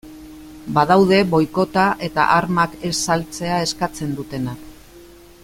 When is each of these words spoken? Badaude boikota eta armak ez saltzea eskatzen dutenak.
Badaude 0.77 1.19
boikota 1.33 1.83
eta 2.07 2.25
armak 2.37 2.75
ez 2.91 2.95
saltzea 3.11 3.61
eskatzen 3.67 4.19
dutenak. 4.23 4.67